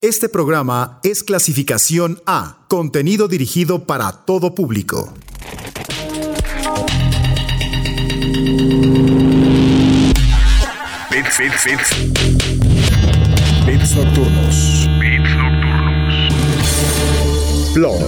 Este 0.00 0.28
programa 0.28 1.00
es 1.02 1.24
clasificación 1.24 2.22
A, 2.24 2.58
contenido 2.68 3.26
dirigido 3.26 3.84
para 3.84 4.12
todo 4.12 4.54
público. 4.54 5.12
Bits, 11.10 11.38
bits, 11.40 11.64
bits. 11.64 11.90
Bits 13.66 13.96
nocturnos. 13.96 14.86
Bits 15.00 15.30
nocturnos. 15.34 16.14
Blog. 17.74 17.98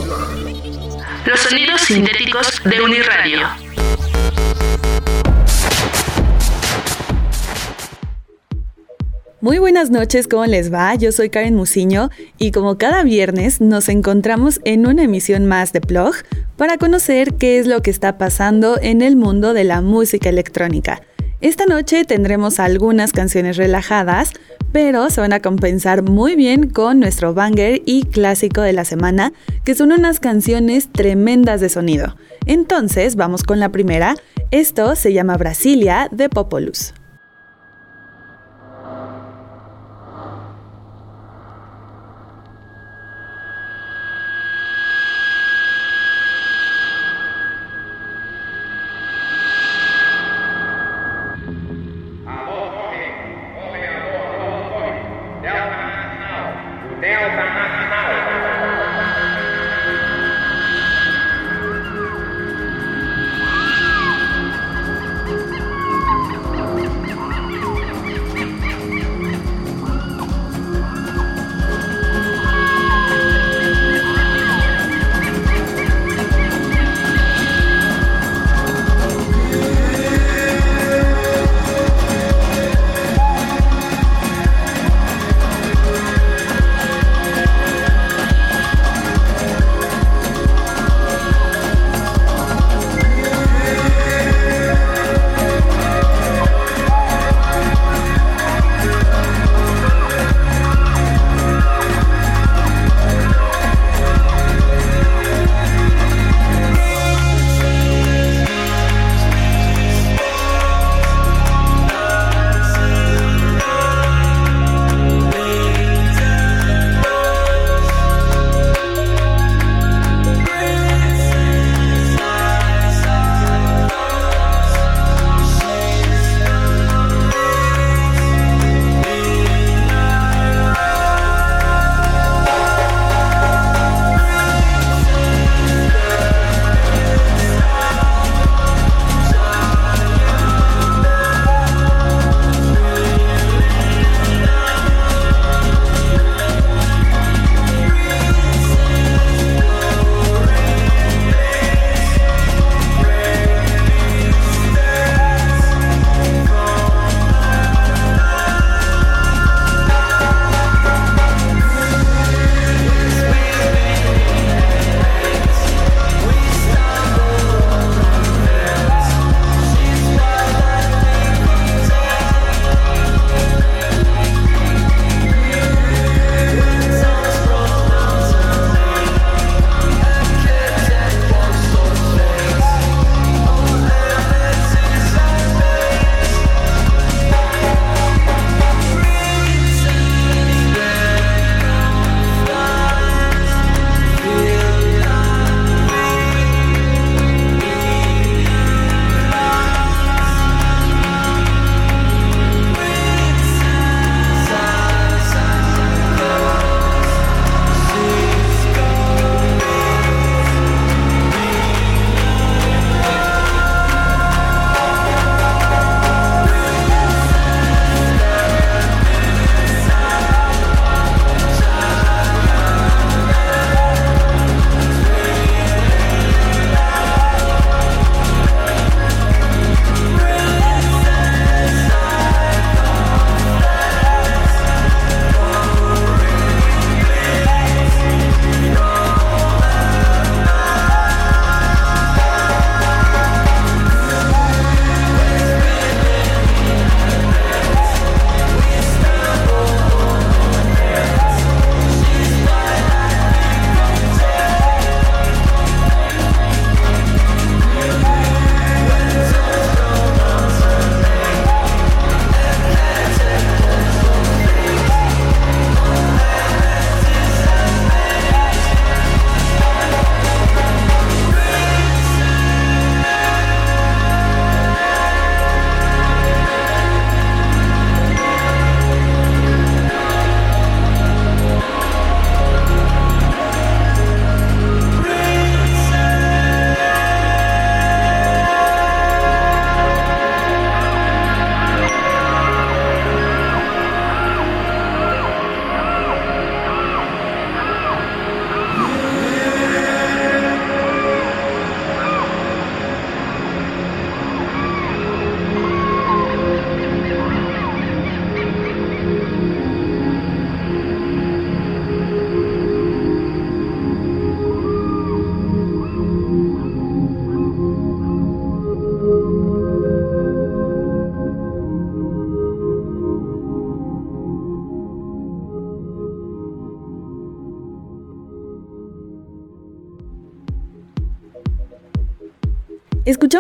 Los 1.27 1.41
sonidos 1.41 1.81
sintéticos 1.81 2.63
de 2.67 2.83
Uniradio. 2.83 3.70
Muy 9.43 9.59
buenas 9.59 9.89
noches, 9.89 10.29
¿cómo 10.29 10.45
les 10.45 10.71
va? 10.71 10.95
Yo 10.97 11.13
soy 11.13 11.31
Karen 11.31 11.55
Musiño 11.55 12.11
y 12.37 12.51
como 12.51 12.77
cada 12.77 13.03
viernes 13.05 13.63
nos 13.63 13.89
encontramos 13.89 14.61
en 14.67 14.87
una 14.87 15.05
emisión 15.05 15.47
más 15.47 15.73
de 15.73 15.81
Plog 15.81 16.13
para 16.59 16.77
conocer 16.77 17.33
qué 17.33 17.59
es 17.59 17.67
lo 17.67 17.81
que 17.81 17.91
está 17.91 18.19
pasando 18.19 18.79
en 18.79 19.01
el 19.01 19.17
mundo 19.17 19.55
de 19.55 19.65
la 19.65 19.81
música 19.81 20.29
electrónica. 20.29 21.01
Esta 21.41 21.65
noche 21.65 22.05
tendremos 22.05 22.61
algunas 22.61 23.13
canciones 23.13 23.57
relajadas, 23.57 24.35
pero 24.73 25.09
se 25.09 25.23
van 25.23 25.33
a 25.33 25.41
compensar 25.41 26.03
muy 26.03 26.37
bien 26.37 26.69
con 26.69 27.01
nuestro 27.01 27.33
banger 27.33 27.81
y 27.87 28.03
clásico 28.03 28.61
de 28.61 28.75
la 28.75 28.85
semana, 28.85 29.33
que 29.65 29.75
son 29.75 29.91
unas 29.91 30.21
canciones 30.21 30.93
tremendas 30.93 31.63
de 31.63 31.71
sonido. 31.71 32.15
Entonces, 32.45 33.17
vamos 33.17 33.43
con 33.43 33.59
la 33.59 33.71
primera. 33.71 34.17
Esto 34.51 34.97
se 34.97 35.15
llama 35.15 35.39
Brasilia 35.39 36.09
de 36.13 36.29
Popolus. 36.29 36.93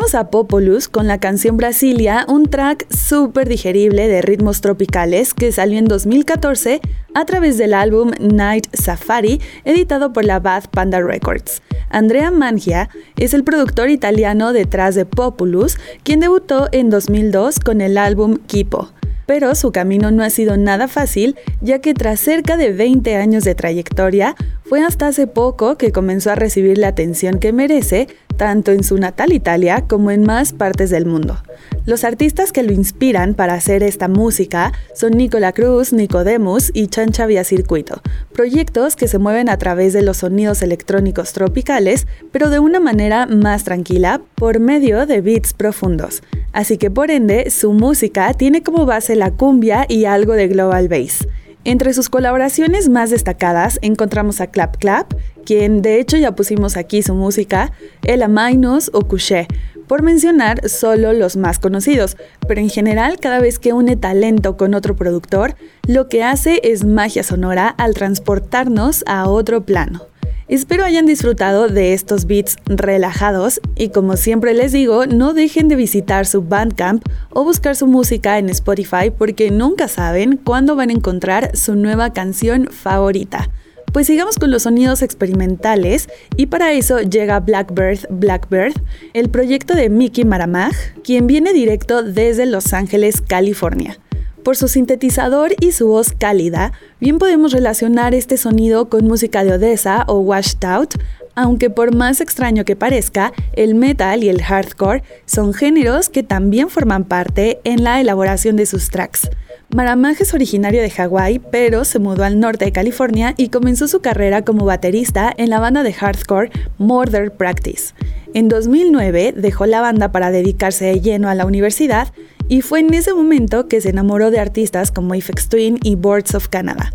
A 0.00 0.28
Popolus 0.28 0.88
con 0.88 1.06
la 1.06 1.20
canción 1.20 1.56
Brasilia, 1.56 2.24
un 2.26 2.46
track 2.46 2.84
súper 2.92 3.48
digerible 3.48 4.08
de 4.08 4.22
ritmos 4.22 4.60
tropicales 4.60 5.34
que 5.34 5.52
salió 5.52 5.78
en 5.78 5.84
2014 5.84 6.80
a 7.14 7.24
través 7.26 7.58
del 7.58 7.74
álbum 7.74 8.10
Night 8.18 8.66
Safari, 8.72 9.40
editado 9.64 10.12
por 10.12 10.24
la 10.24 10.40
Bad 10.40 10.64
Panda 10.70 11.00
Records. 11.00 11.62
Andrea 11.90 12.32
Mangia 12.32 12.88
es 13.18 13.34
el 13.34 13.44
productor 13.44 13.88
italiano 13.88 14.52
detrás 14.52 14.96
de 14.96 15.06
Populus, 15.06 15.76
quien 16.02 16.18
debutó 16.18 16.68
en 16.72 16.90
2002 16.90 17.60
con 17.60 17.80
el 17.80 17.96
álbum 17.96 18.38
Kipo. 18.48 18.88
Pero 19.26 19.54
su 19.54 19.70
camino 19.70 20.10
no 20.10 20.24
ha 20.24 20.30
sido 20.30 20.56
nada 20.56 20.88
fácil, 20.88 21.36
ya 21.60 21.78
que 21.78 21.94
tras 21.94 22.18
cerca 22.18 22.56
de 22.56 22.72
20 22.72 23.14
años 23.14 23.44
de 23.44 23.54
trayectoria, 23.54 24.34
fue 24.70 24.84
hasta 24.84 25.08
hace 25.08 25.26
poco 25.26 25.76
que 25.76 25.90
comenzó 25.90 26.30
a 26.30 26.36
recibir 26.36 26.78
la 26.78 26.86
atención 26.86 27.40
que 27.40 27.52
merece 27.52 28.06
tanto 28.36 28.70
en 28.70 28.84
su 28.84 28.98
natal 28.98 29.32
Italia 29.32 29.84
como 29.88 30.12
en 30.12 30.22
más 30.22 30.52
partes 30.52 30.90
del 30.90 31.06
mundo. 31.06 31.38
Los 31.86 32.04
artistas 32.04 32.52
que 32.52 32.62
lo 32.62 32.72
inspiran 32.72 33.34
para 33.34 33.54
hacer 33.54 33.82
esta 33.82 34.06
música 34.06 34.72
son 34.94 35.14
Nicola 35.16 35.50
Cruz, 35.50 35.92
Nicodemus 35.92 36.70
y 36.72 36.86
Chancha 36.86 37.26
Via 37.26 37.42
Circuito, 37.42 38.00
proyectos 38.32 38.94
que 38.94 39.08
se 39.08 39.18
mueven 39.18 39.48
a 39.48 39.58
través 39.58 39.92
de 39.92 40.02
los 40.02 40.18
sonidos 40.18 40.62
electrónicos 40.62 41.32
tropicales, 41.32 42.06
pero 42.30 42.48
de 42.48 42.60
una 42.60 42.78
manera 42.78 43.26
más 43.26 43.64
tranquila 43.64 44.20
por 44.36 44.60
medio 44.60 45.04
de 45.04 45.20
beats 45.20 45.52
profundos. 45.52 46.22
Así 46.52 46.78
que 46.78 46.92
por 46.92 47.10
ende, 47.10 47.50
su 47.50 47.72
música 47.72 48.32
tiene 48.34 48.62
como 48.62 48.86
base 48.86 49.16
la 49.16 49.32
cumbia 49.32 49.84
y 49.88 50.04
algo 50.04 50.34
de 50.34 50.46
global 50.46 50.86
bass. 50.86 51.26
Entre 51.64 51.92
sus 51.92 52.08
colaboraciones 52.08 52.88
más 52.88 53.10
destacadas 53.10 53.78
encontramos 53.82 54.40
a 54.40 54.46
Clap 54.46 54.78
Clap, 54.78 55.12
quien 55.44 55.82
de 55.82 56.00
hecho 56.00 56.16
ya 56.16 56.34
pusimos 56.34 56.78
aquí 56.78 57.02
su 57.02 57.14
música, 57.14 57.72
El 58.02 58.22
Amainos 58.22 58.90
o 58.94 59.02
Couché, 59.02 59.46
por 59.86 60.02
mencionar 60.02 60.68
solo 60.70 61.12
los 61.12 61.36
más 61.36 61.58
conocidos, 61.58 62.16
pero 62.48 62.60
en 62.60 62.70
general 62.70 63.18
cada 63.20 63.40
vez 63.40 63.58
que 63.58 63.74
une 63.74 63.96
talento 63.96 64.56
con 64.56 64.74
otro 64.74 64.96
productor, 64.96 65.54
lo 65.86 66.08
que 66.08 66.22
hace 66.22 66.60
es 66.62 66.84
magia 66.84 67.22
sonora 67.22 67.68
al 67.68 67.92
transportarnos 67.92 69.04
a 69.06 69.28
otro 69.28 69.66
plano. 69.66 70.09
Espero 70.50 70.82
hayan 70.82 71.06
disfrutado 71.06 71.68
de 71.68 71.94
estos 71.94 72.26
beats 72.26 72.56
relajados 72.66 73.60
y 73.76 73.90
como 73.90 74.16
siempre 74.16 74.52
les 74.52 74.72
digo, 74.72 75.06
no 75.06 75.32
dejen 75.32 75.68
de 75.68 75.76
visitar 75.76 76.26
su 76.26 76.42
Bandcamp 76.42 77.04
o 77.30 77.44
buscar 77.44 77.76
su 77.76 77.86
música 77.86 78.36
en 78.36 78.50
Spotify 78.50 79.12
porque 79.16 79.52
nunca 79.52 79.86
saben 79.86 80.36
cuándo 80.36 80.74
van 80.74 80.90
a 80.90 80.94
encontrar 80.94 81.56
su 81.56 81.76
nueva 81.76 82.12
canción 82.12 82.66
favorita. 82.66 83.48
Pues 83.92 84.08
sigamos 84.08 84.38
con 84.40 84.50
los 84.50 84.64
sonidos 84.64 85.02
experimentales 85.02 86.08
y 86.36 86.46
para 86.46 86.72
eso 86.72 86.98
llega 86.98 87.38
Blackbird 87.38 88.08
Blackbird, 88.10 88.74
el 89.14 89.28
proyecto 89.28 89.76
de 89.76 89.88
Mickey 89.88 90.24
Maramag, 90.24 90.72
quien 91.04 91.28
viene 91.28 91.52
directo 91.52 92.02
desde 92.02 92.46
Los 92.46 92.72
Ángeles, 92.72 93.20
California. 93.20 94.00
Por 94.42 94.56
su 94.56 94.68
sintetizador 94.68 95.54
y 95.60 95.72
su 95.72 95.88
voz 95.88 96.12
cálida, 96.12 96.72
bien 96.98 97.18
podemos 97.18 97.52
relacionar 97.52 98.14
este 98.14 98.38
sonido 98.38 98.88
con 98.88 99.06
música 99.06 99.44
de 99.44 99.52
Odessa 99.52 100.04
o 100.08 100.20
Washed 100.20 100.64
Out, 100.64 100.94
aunque 101.34 101.68
por 101.68 101.94
más 101.94 102.22
extraño 102.22 102.64
que 102.64 102.74
parezca, 102.74 103.32
el 103.52 103.74
metal 103.74 104.24
y 104.24 104.30
el 104.30 104.42
hardcore 104.42 105.02
son 105.26 105.52
géneros 105.52 106.08
que 106.08 106.22
también 106.22 106.70
forman 106.70 107.04
parte 107.04 107.60
en 107.64 107.84
la 107.84 108.00
elaboración 108.00 108.56
de 108.56 108.66
sus 108.66 108.88
tracks. 108.88 109.28
Maramaj 109.72 110.20
es 110.20 110.34
originario 110.34 110.82
de 110.82 110.90
Hawái, 110.90 111.38
pero 111.38 111.84
se 111.84 112.00
mudó 112.00 112.24
al 112.24 112.40
norte 112.40 112.64
de 112.64 112.72
California 112.72 113.34
y 113.36 113.50
comenzó 113.50 113.86
su 113.86 114.00
carrera 114.00 114.42
como 114.42 114.64
baterista 114.64 115.32
en 115.36 115.48
la 115.48 115.60
banda 115.60 115.84
de 115.84 115.92
hardcore 115.92 116.50
Murder 116.78 117.30
Practice. 117.30 117.94
En 118.34 118.48
2009 118.48 119.32
dejó 119.36 119.66
la 119.66 119.80
banda 119.80 120.10
para 120.10 120.32
dedicarse 120.32 120.86
de 120.86 121.00
lleno 121.00 121.28
a 121.28 121.36
la 121.36 121.46
universidad 121.46 122.12
y 122.48 122.62
fue 122.62 122.80
en 122.80 122.92
ese 122.92 123.14
momento 123.14 123.68
que 123.68 123.80
se 123.80 123.90
enamoró 123.90 124.32
de 124.32 124.40
artistas 124.40 124.90
como 124.90 125.14
Ifex 125.14 125.48
Twin 125.48 125.78
y 125.84 125.94
Boards 125.94 126.34
of 126.34 126.48
Canada. 126.48 126.92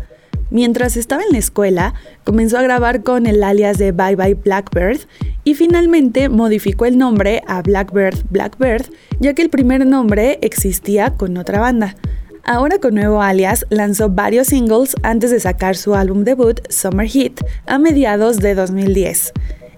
Mientras 0.50 0.98
estaba 0.98 1.22
en 1.22 1.32
la 1.32 1.38
escuela, 1.38 1.94
comenzó 2.24 2.58
a 2.58 2.62
grabar 2.62 3.02
con 3.02 3.26
el 3.26 3.42
alias 3.42 3.78
de 3.78 3.92
Bye 3.92 4.16
Bye 4.16 4.34
Blackbird 4.34 5.00
y 5.44 5.54
finalmente 5.54 6.28
modificó 6.28 6.84
el 6.84 6.98
nombre 6.98 7.42
a 7.46 7.62
Blackbird 7.62 8.26
Blackbird, 8.28 8.84
ya 9.18 9.32
que 9.32 9.40
el 9.40 9.48
primer 9.48 9.86
nombre 9.86 10.38
existía 10.42 11.14
con 11.14 11.38
otra 11.38 11.58
banda. 11.58 11.96
Ahora 12.48 12.78
con 12.78 12.94
nuevo 12.94 13.22
alias, 13.22 13.66
lanzó 13.70 14.08
varios 14.08 14.46
singles 14.46 14.94
antes 15.02 15.32
de 15.32 15.40
sacar 15.40 15.76
su 15.76 15.96
álbum 15.96 16.22
debut 16.22 16.60
Summer 16.70 17.08
Heat 17.08 17.44
a 17.66 17.80
mediados 17.80 18.38
de 18.38 18.54
2010. 18.54 19.32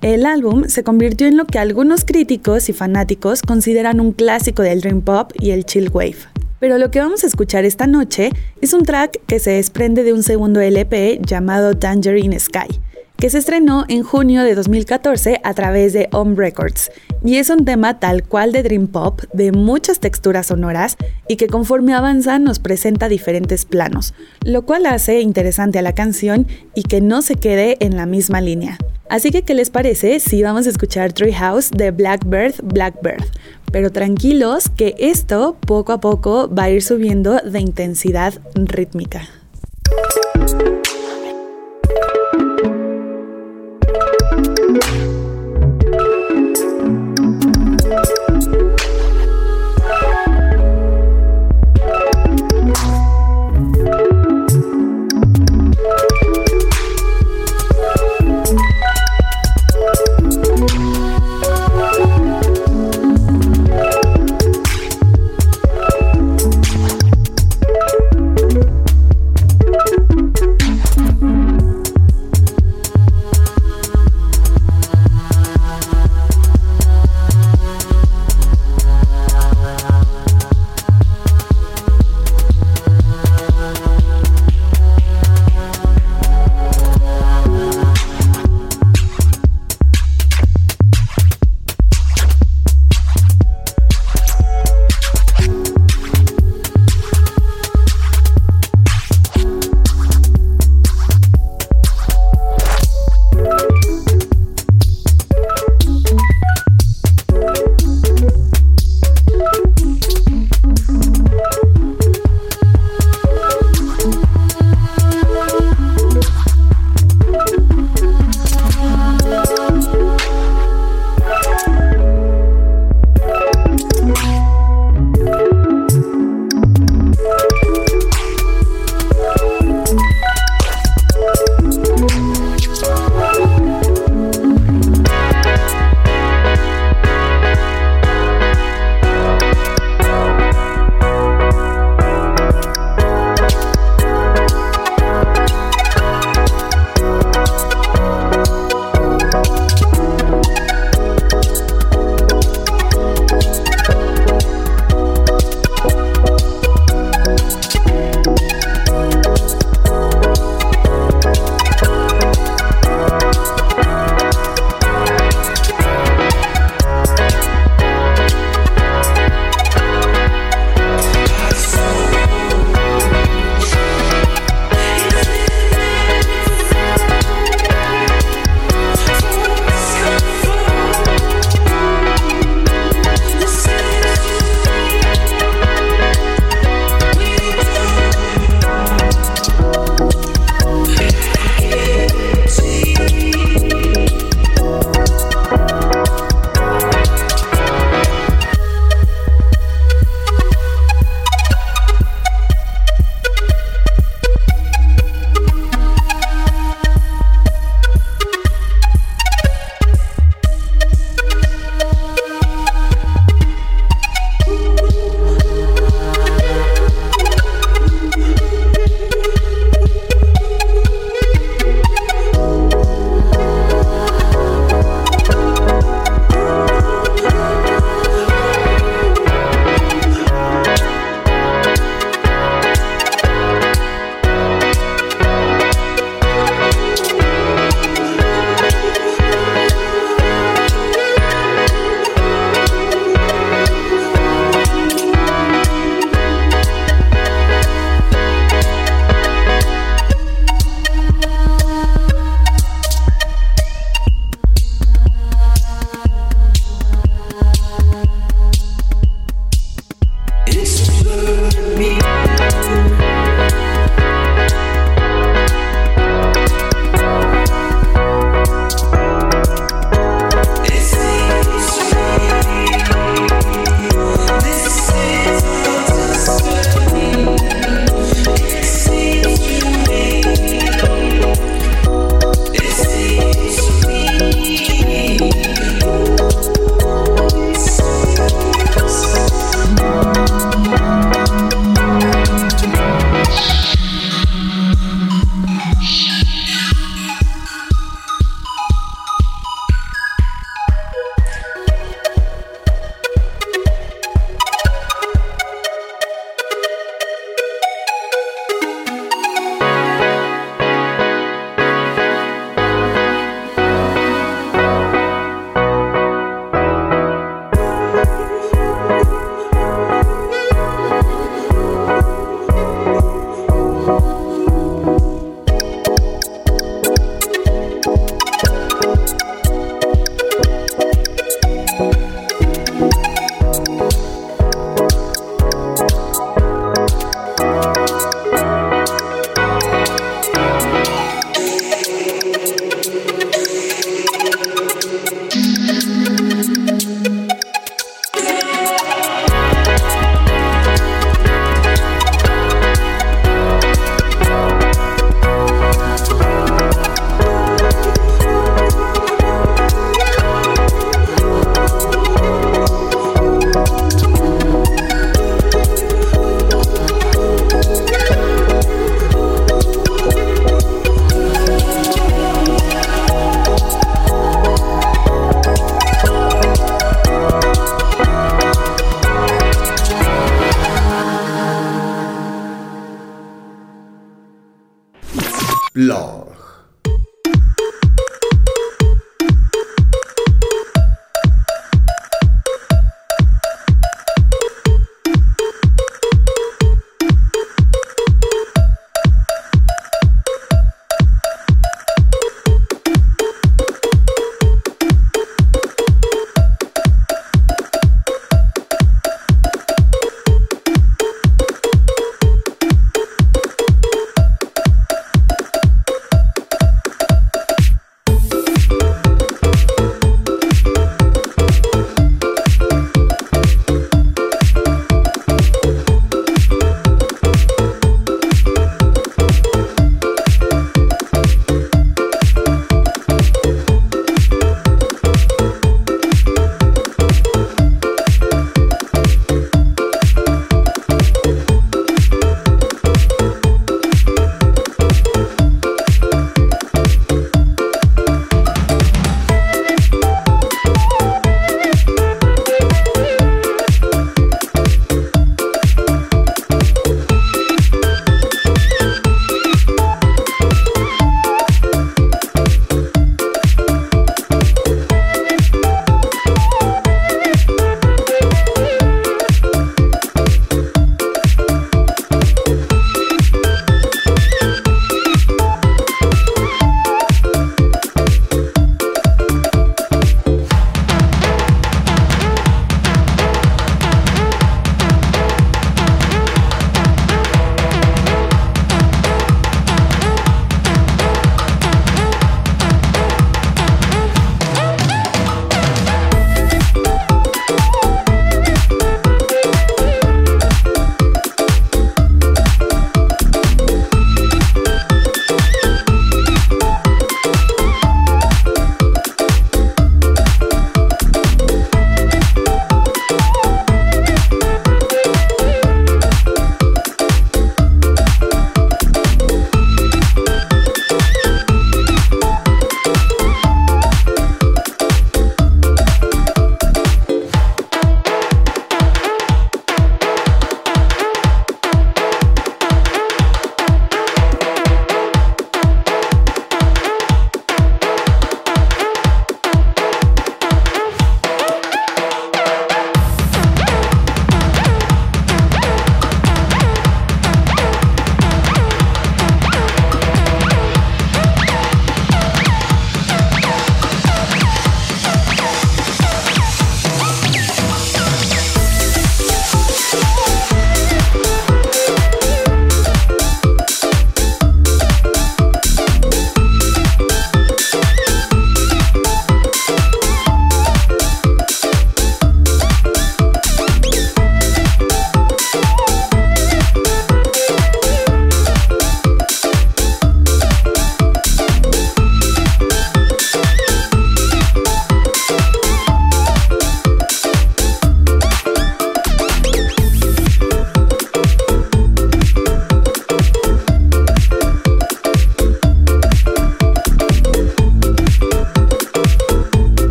El 0.00 0.24
álbum 0.24 0.64
se 0.68 0.82
convirtió 0.82 1.26
en 1.26 1.36
lo 1.36 1.44
que 1.44 1.58
algunos 1.58 2.06
críticos 2.06 2.70
y 2.70 2.72
fanáticos 2.72 3.42
consideran 3.42 4.00
un 4.00 4.12
clásico 4.12 4.62
del 4.62 4.80
dream 4.80 5.02
pop 5.02 5.30
y 5.38 5.50
el 5.50 5.66
chill 5.66 5.90
wave. 5.92 6.16
Pero 6.58 6.78
lo 6.78 6.90
que 6.90 7.00
vamos 7.00 7.22
a 7.22 7.26
escuchar 7.26 7.66
esta 7.66 7.86
noche 7.86 8.30
es 8.62 8.72
un 8.72 8.84
track 8.84 9.20
que 9.26 9.40
se 9.40 9.50
desprende 9.50 10.02
de 10.02 10.14
un 10.14 10.22
segundo 10.22 10.62
LP 10.62 11.20
llamado 11.22 11.76
Tangerine 11.76 12.40
Sky, 12.40 12.80
que 13.24 13.30
se 13.30 13.38
estrenó 13.38 13.86
en 13.88 14.02
junio 14.02 14.42
de 14.42 14.54
2014 14.54 15.40
a 15.42 15.54
través 15.54 15.94
de 15.94 16.10
Home 16.12 16.34
Records, 16.36 16.92
y 17.24 17.36
es 17.36 17.48
un 17.48 17.64
tema 17.64 17.98
tal 17.98 18.22
cual 18.22 18.52
de 18.52 18.62
Dream 18.62 18.86
Pop, 18.86 19.22
de 19.32 19.50
muchas 19.50 19.98
texturas 19.98 20.48
sonoras, 20.48 20.98
y 21.26 21.36
que 21.36 21.46
conforme 21.46 21.94
avanza 21.94 22.38
nos 22.38 22.58
presenta 22.58 23.08
diferentes 23.08 23.64
planos, 23.64 24.12
lo 24.42 24.66
cual 24.66 24.84
hace 24.84 25.22
interesante 25.22 25.78
a 25.78 25.82
la 25.82 25.94
canción 25.94 26.46
y 26.74 26.82
que 26.82 27.00
no 27.00 27.22
se 27.22 27.36
quede 27.36 27.78
en 27.80 27.96
la 27.96 28.04
misma 28.04 28.42
línea. 28.42 28.76
Así 29.08 29.30
que, 29.30 29.40
¿qué 29.40 29.54
les 29.54 29.70
parece 29.70 30.20
si 30.20 30.42
vamos 30.42 30.66
a 30.66 30.70
escuchar 30.70 31.14
Treehouse 31.14 31.70
de 31.70 31.92
Blackbird 31.92 32.56
Blackbird? 32.62 33.24
Pero 33.72 33.90
tranquilos 33.90 34.68
que 34.68 34.96
esto 34.98 35.56
poco 35.66 35.94
a 35.94 36.00
poco 36.02 36.54
va 36.54 36.64
a 36.64 36.70
ir 36.70 36.82
subiendo 36.82 37.38
de 37.38 37.60
intensidad 37.60 38.34
rítmica. 38.54 39.22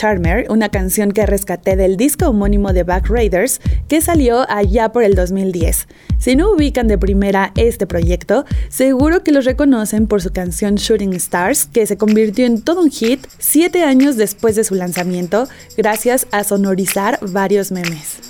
Charmer, 0.00 0.46
una 0.48 0.70
canción 0.70 1.12
que 1.12 1.26
rescaté 1.26 1.76
del 1.76 1.98
disco 1.98 2.30
homónimo 2.30 2.72
de 2.72 2.84
Back 2.84 3.10
Raiders 3.10 3.60
que 3.86 4.00
salió 4.00 4.50
allá 4.50 4.92
por 4.92 5.02
el 5.02 5.14
2010. 5.14 5.88
Si 6.16 6.36
no 6.36 6.52
ubican 6.52 6.88
de 6.88 6.96
primera 6.96 7.52
este 7.54 7.86
proyecto, 7.86 8.46
seguro 8.70 9.22
que 9.22 9.30
los 9.30 9.44
reconocen 9.44 10.06
por 10.06 10.22
su 10.22 10.32
canción 10.32 10.76
Shooting 10.76 11.12
Stars, 11.12 11.66
que 11.66 11.84
se 11.84 11.98
convirtió 11.98 12.46
en 12.46 12.62
todo 12.62 12.80
un 12.80 12.90
hit 12.90 13.26
siete 13.38 13.82
años 13.82 14.16
después 14.16 14.56
de 14.56 14.64
su 14.64 14.74
lanzamiento, 14.74 15.48
gracias 15.76 16.26
a 16.30 16.44
sonorizar 16.44 17.18
varios 17.20 17.70
memes. 17.70 18.20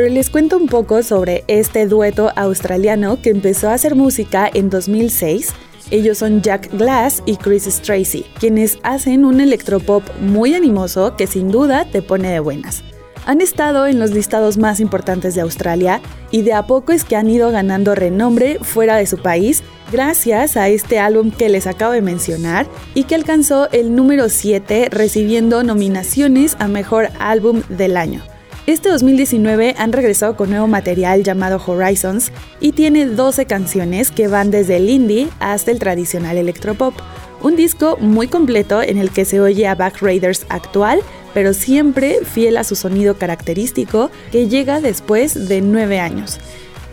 Pero 0.00 0.14
les 0.14 0.30
cuento 0.30 0.56
un 0.56 0.66
poco 0.66 1.02
sobre 1.02 1.44
este 1.46 1.86
dueto 1.86 2.32
australiano 2.34 3.20
que 3.20 3.28
empezó 3.28 3.68
a 3.68 3.74
hacer 3.74 3.96
música 3.96 4.50
en 4.50 4.70
2006. 4.70 5.52
Ellos 5.90 6.16
son 6.16 6.40
Jack 6.40 6.72
Glass 6.72 7.22
y 7.26 7.36
Chris 7.36 7.64
Stracy, 7.66 8.24
quienes 8.38 8.78
hacen 8.82 9.26
un 9.26 9.42
electropop 9.42 10.02
muy 10.18 10.54
animoso 10.54 11.16
que 11.16 11.26
sin 11.26 11.50
duda 11.50 11.84
te 11.84 12.00
pone 12.00 12.30
de 12.30 12.40
buenas. 12.40 12.82
Han 13.26 13.42
estado 13.42 13.86
en 13.86 13.98
los 13.98 14.12
listados 14.12 14.56
más 14.56 14.80
importantes 14.80 15.34
de 15.34 15.42
Australia 15.42 16.00
y 16.30 16.40
de 16.40 16.54
a 16.54 16.66
poco 16.66 16.92
es 16.92 17.04
que 17.04 17.16
han 17.16 17.28
ido 17.28 17.50
ganando 17.50 17.94
renombre 17.94 18.58
fuera 18.62 18.96
de 18.96 19.04
su 19.04 19.18
país 19.18 19.62
gracias 19.92 20.56
a 20.56 20.70
este 20.70 20.98
álbum 20.98 21.30
que 21.30 21.50
les 21.50 21.66
acabo 21.66 21.92
de 21.92 22.00
mencionar 22.00 22.66
y 22.94 23.04
que 23.04 23.16
alcanzó 23.16 23.70
el 23.70 23.94
número 23.94 24.30
7 24.30 24.88
recibiendo 24.90 25.62
nominaciones 25.62 26.56
a 26.58 26.68
Mejor 26.68 27.10
Álbum 27.18 27.60
del 27.68 27.98
Año. 27.98 28.22
Este 28.70 28.88
2019 28.88 29.74
han 29.78 29.92
regresado 29.92 30.36
con 30.36 30.50
nuevo 30.50 30.68
material 30.68 31.24
llamado 31.24 31.60
Horizons 31.66 32.30
y 32.60 32.70
tiene 32.70 33.06
12 33.06 33.46
canciones 33.46 34.12
que 34.12 34.28
van 34.28 34.52
desde 34.52 34.76
el 34.76 34.88
indie 34.88 35.28
hasta 35.40 35.72
el 35.72 35.80
tradicional 35.80 36.36
electropop. 36.36 36.94
Un 37.42 37.56
disco 37.56 37.96
muy 38.00 38.28
completo 38.28 38.80
en 38.80 38.96
el 38.96 39.10
que 39.10 39.24
se 39.24 39.40
oye 39.40 39.66
a 39.66 39.74
Back 39.74 40.00
Raiders 40.00 40.46
actual, 40.50 41.00
pero 41.34 41.52
siempre 41.52 42.20
fiel 42.24 42.56
a 42.56 42.62
su 42.62 42.76
sonido 42.76 43.16
característico 43.16 44.08
que 44.30 44.46
llega 44.46 44.80
después 44.80 45.48
de 45.48 45.62
9 45.62 45.98
años. 45.98 46.38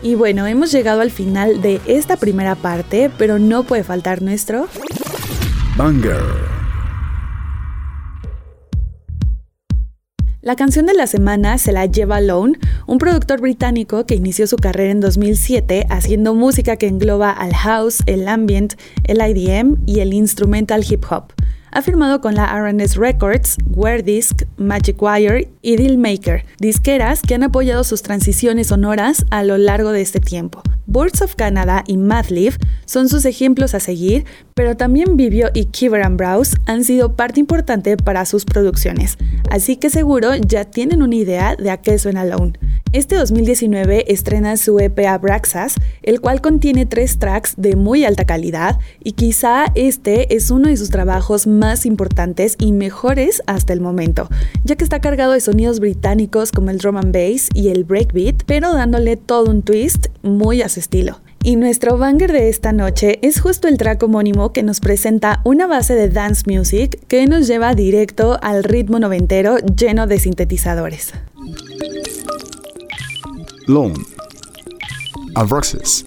Y 0.02 0.16
bueno, 0.16 0.48
hemos 0.48 0.72
llegado 0.72 1.00
al 1.00 1.12
final 1.12 1.62
de 1.62 1.80
esta 1.86 2.16
primera 2.16 2.56
parte, 2.56 3.08
pero 3.18 3.38
no 3.38 3.62
puede 3.62 3.84
faltar 3.84 4.20
nuestro... 4.20 4.66
Banger. 5.76 6.57
La 10.48 10.56
canción 10.56 10.86
de 10.86 10.94
la 10.94 11.06
semana 11.06 11.58
se 11.58 11.72
la 11.72 11.84
lleva 11.84 12.16
Alone, 12.16 12.58
un 12.86 12.96
productor 12.96 13.42
británico 13.42 14.06
que 14.06 14.14
inició 14.14 14.46
su 14.46 14.56
carrera 14.56 14.92
en 14.92 15.00
2007 15.00 15.84
haciendo 15.90 16.34
música 16.34 16.76
que 16.76 16.86
engloba 16.86 17.30
al 17.30 17.52
house, 17.52 18.02
el 18.06 18.26
ambient, 18.26 18.72
el 19.04 19.18
IDM 19.20 19.76
y 19.84 20.00
el 20.00 20.14
instrumental 20.14 20.86
hip 20.88 21.04
hop. 21.10 21.34
Ha 21.70 21.82
firmado 21.82 22.22
con 22.22 22.34
la 22.34 22.46
RS 22.46 22.96
Records, 22.96 23.58
Disc, 24.02 24.44
Magic 24.56 24.96
Wire 25.02 25.50
y 25.60 25.76
Dealmaker, 25.76 26.46
disqueras 26.58 27.20
que 27.20 27.34
han 27.34 27.42
apoyado 27.42 27.84
sus 27.84 28.00
transiciones 28.00 28.68
sonoras 28.68 29.26
a 29.30 29.44
lo 29.44 29.58
largo 29.58 29.92
de 29.92 30.00
este 30.00 30.18
tiempo. 30.18 30.62
Birds 30.90 31.20
of 31.20 31.34
Canada 31.34 31.84
y 31.86 31.98
Madlib 31.98 32.54
son 32.86 33.10
sus 33.10 33.26
ejemplos 33.26 33.74
a 33.74 33.80
seguir, 33.80 34.24
pero 34.54 34.74
también 34.74 35.18
Vivio 35.18 35.50
y 35.52 35.66
Kiver 35.66 36.02
and 36.02 36.16
Browse 36.16 36.56
han 36.64 36.82
sido 36.82 37.14
parte 37.14 37.40
importante 37.40 37.98
para 37.98 38.24
sus 38.24 38.46
producciones, 38.46 39.18
así 39.50 39.76
que 39.76 39.90
seguro 39.90 40.34
ya 40.34 40.64
tienen 40.64 41.02
una 41.02 41.14
idea 41.14 41.56
de 41.56 41.70
a 41.70 41.76
qué 41.76 41.98
suena 41.98 42.22
Alone. 42.22 42.54
Este 42.92 43.16
2019 43.16 44.10
estrena 44.10 44.56
su 44.56 44.80
EP 44.80 44.98
Abraxas, 45.06 45.74
el 46.02 46.22
cual 46.22 46.40
contiene 46.40 46.86
tres 46.86 47.18
tracks 47.18 47.52
de 47.58 47.76
muy 47.76 48.06
alta 48.06 48.24
calidad 48.24 48.78
y 49.04 49.12
quizá 49.12 49.66
este 49.74 50.34
es 50.34 50.50
uno 50.50 50.68
de 50.68 50.76
sus 50.78 50.88
trabajos 50.88 51.46
más 51.46 51.84
importantes 51.84 52.56
y 52.58 52.72
mejores 52.72 53.42
hasta 53.46 53.74
el 53.74 53.82
momento, 53.82 54.30
ya 54.64 54.76
que 54.76 54.84
está 54.84 55.00
cargado 55.00 55.32
de 55.32 55.40
sonidos 55.42 55.80
británicos 55.80 56.50
como 56.50 56.70
el 56.70 56.78
drum 56.78 56.96
and 56.96 57.12
bass 57.12 57.50
y 57.52 57.68
el 57.68 57.84
breakbeat, 57.84 58.44
pero 58.46 58.72
dándole 58.72 59.18
todo 59.18 59.50
un 59.50 59.60
twist 59.60 60.06
muy 60.22 60.62
a 60.62 60.70
estilo. 60.78 61.20
Y 61.42 61.56
nuestro 61.56 61.98
banger 61.98 62.32
de 62.32 62.48
esta 62.48 62.72
noche 62.72 63.18
es 63.22 63.40
justo 63.40 63.68
el 63.68 63.78
track 63.78 64.02
homónimo 64.02 64.52
que 64.52 64.62
nos 64.62 64.80
presenta 64.80 65.40
una 65.44 65.66
base 65.66 65.94
de 65.94 66.08
dance 66.08 66.42
music 66.46 66.98
que 67.06 67.26
nos 67.26 67.46
lleva 67.46 67.74
directo 67.74 68.38
al 68.42 68.64
ritmo 68.64 68.98
noventero 68.98 69.58
lleno 69.58 70.06
de 70.06 70.18
sintetizadores. 70.18 71.12
Lone. 73.66 73.94
Avroxis. 75.34 76.04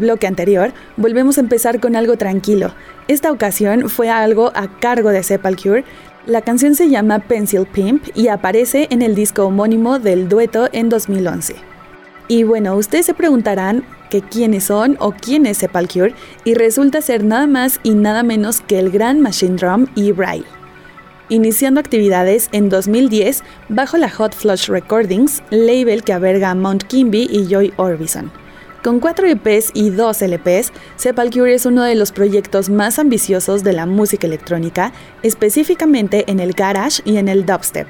Bloque 0.00 0.26
anterior, 0.26 0.72
volvemos 0.96 1.38
a 1.38 1.42
empezar 1.42 1.78
con 1.78 1.94
algo 1.94 2.16
tranquilo. 2.16 2.74
Esta 3.06 3.30
ocasión 3.30 3.88
fue 3.88 4.10
algo 4.10 4.50
a 4.54 4.80
cargo 4.80 5.10
de 5.10 5.22
Sepulture. 5.22 5.84
La 6.26 6.42
canción 6.42 6.74
se 6.74 6.88
llama 6.88 7.20
Pencil 7.20 7.66
Pimp 7.66 8.04
y 8.14 8.28
aparece 8.28 8.88
en 8.90 9.02
el 9.02 9.14
disco 9.14 9.44
homónimo 9.44 9.98
del 9.98 10.28
dueto 10.28 10.68
en 10.72 10.88
2011. 10.88 11.54
Y 12.26 12.42
bueno, 12.42 12.76
ustedes 12.76 13.06
se 13.06 13.14
preguntarán 13.14 13.84
que 14.10 14.22
quiénes 14.22 14.64
son 14.64 14.96
o 15.00 15.12
quién 15.12 15.46
es 15.46 15.58
Sepulture 15.58 16.14
y 16.44 16.54
resulta 16.54 17.00
ser 17.00 17.24
nada 17.24 17.46
más 17.46 17.80
y 17.82 17.94
nada 17.94 18.22
menos 18.22 18.60
que 18.60 18.78
el 18.78 18.90
gran 18.90 19.20
Machine 19.20 19.56
Drum 19.56 19.86
y 19.94 20.12
Braille. 20.12 20.46
Iniciando 21.30 21.78
actividades 21.78 22.48
en 22.50 22.68
2010 22.68 23.44
bajo 23.68 23.96
la 23.96 24.10
Hot 24.10 24.34
Flush 24.34 24.68
Recordings, 24.68 25.42
label 25.50 26.02
que 26.02 26.12
alberga 26.12 26.50
a 26.50 26.54
Mount 26.56 26.82
Kimby 26.82 27.28
y 27.30 27.46
Joy 27.46 27.72
Orbison. 27.76 28.32
Con 28.82 28.98
4 28.98 29.26
EPs 29.26 29.72
y 29.74 29.90
2 29.90 30.22
LPs, 30.22 30.72
Sepulture 30.96 31.52
es 31.52 31.66
uno 31.66 31.82
de 31.82 31.94
los 31.94 32.12
proyectos 32.12 32.70
más 32.70 32.98
ambiciosos 32.98 33.62
de 33.62 33.74
la 33.74 33.84
música 33.84 34.26
electrónica, 34.26 34.94
específicamente 35.22 36.24
en 36.30 36.40
el 36.40 36.54
garage 36.54 37.02
y 37.04 37.18
en 37.18 37.28
el 37.28 37.44
dubstep. 37.44 37.86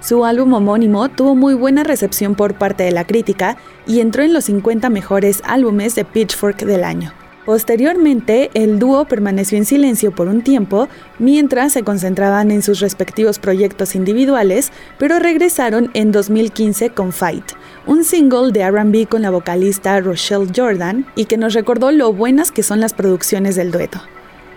Su 0.00 0.26
álbum 0.26 0.52
homónimo 0.52 1.08
tuvo 1.08 1.34
muy 1.34 1.54
buena 1.54 1.82
recepción 1.82 2.34
por 2.34 2.58
parte 2.58 2.82
de 2.82 2.92
la 2.92 3.06
crítica 3.06 3.56
y 3.86 4.00
entró 4.00 4.22
en 4.22 4.34
los 4.34 4.44
50 4.44 4.90
mejores 4.90 5.40
álbumes 5.46 5.94
de 5.94 6.04
Pitchfork 6.04 6.58
del 6.58 6.84
año. 6.84 7.23
Posteriormente, 7.44 8.50
el 8.54 8.78
dúo 8.78 9.04
permaneció 9.04 9.58
en 9.58 9.66
silencio 9.66 10.14
por 10.14 10.28
un 10.28 10.42
tiempo 10.42 10.88
mientras 11.18 11.72
se 11.72 11.82
concentraban 11.82 12.50
en 12.50 12.62
sus 12.62 12.80
respectivos 12.80 13.38
proyectos 13.38 13.94
individuales, 13.94 14.72
pero 14.98 15.18
regresaron 15.18 15.90
en 15.92 16.10
2015 16.10 16.90
con 16.90 17.12
Fight, 17.12 17.44
un 17.86 18.04
single 18.04 18.50
de 18.50 18.70
RB 18.70 19.08
con 19.08 19.20
la 19.20 19.30
vocalista 19.30 20.00
Rochelle 20.00 20.50
Jordan 20.54 21.06
y 21.16 21.26
que 21.26 21.36
nos 21.36 21.52
recordó 21.52 21.90
lo 21.92 22.14
buenas 22.14 22.50
que 22.50 22.62
son 22.62 22.80
las 22.80 22.94
producciones 22.94 23.56
del 23.56 23.70
dueto. 23.70 24.00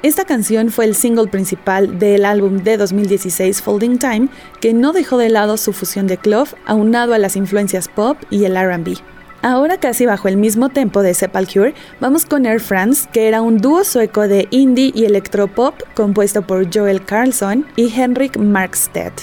Esta 0.04 0.26
canción 0.26 0.70
fue 0.70 0.86
el 0.86 0.96
single 0.96 1.28
principal 1.28 2.00
del 2.00 2.24
álbum 2.24 2.60
de 2.60 2.78
2016 2.78 3.62
Folding 3.64 3.98
Time, 3.98 4.30
que 4.62 4.74
no 4.74 4.94
dejó 4.94 5.18
de 5.18 5.30
lado 5.30 5.58
su 5.58 5.74
fusión 5.74 6.08
de 6.08 6.18
club 6.18 6.48
aunado 6.66 7.14
a 7.14 7.18
las 7.18 7.36
influencias 7.36 7.90
pop 7.90 8.18
y 8.30 8.46
el 8.46 8.56
RB. 8.56 8.98
Ahora 9.44 9.78
casi 9.78 10.06
bajo 10.06 10.28
el 10.28 10.36
mismo 10.36 10.70
tempo 10.70 11.04
de 11.04 11.14
Sepulture, 11.14 11.76
vamos 12.00 12.26
con 12.26 12.46
Air 12.46 12.60
France, 12.60 13.08
que 13.14 13.28
era 13.28 13.42
un 13.42 13.60
dúo 13.60 13.84
sueco 13.84 14.28
de 14.28 14.48
indie 14.50 14.92
y 14.96 15.06
electropop 15.06 15.76
compuesto 15.96 16.42
por 16.42 16.74
Joel 16.74 17.06
Carlson 17.06 17.66
y 17.76 17.94
Henrik 17.94 18.38
Markstedt. 18.38 19.14